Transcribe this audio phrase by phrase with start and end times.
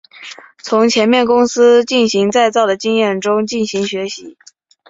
[0.57, 4.35] 从前面公司进行再造的经验中进行学习。